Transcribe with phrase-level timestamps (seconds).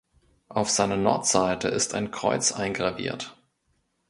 [0.49, 3.37] Auf seiner Nordseite ist ein Kreuz eingraviert.